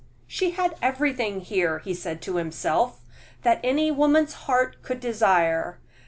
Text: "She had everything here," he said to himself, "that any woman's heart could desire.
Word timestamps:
"She 0.25 0.49
had 0.49 0.77
everything 0.81 1.41
here," 1.41 1.77
he 1.77 1.93
said 1.93 2.23
to 2.23 2.37
himself, 2.37 3.01
"that 3.43 3.59
any 3.63 3.91
woman's 3.91 4.33
heart 4.33 4.77
could 4.81 4.99
desire. 4.99 5.77